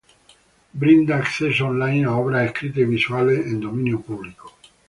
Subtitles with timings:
[0.81, 4.51] Brinda acceso online a obras escritas y visuales en dominio público.